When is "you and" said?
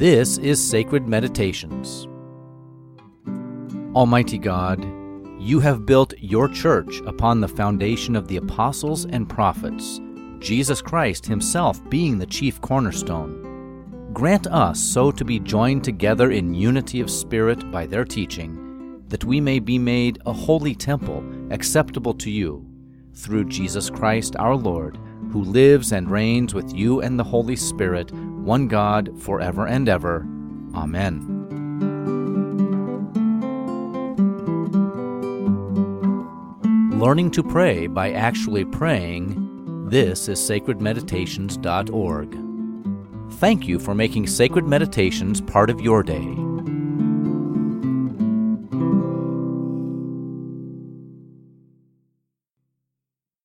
26.74-27.18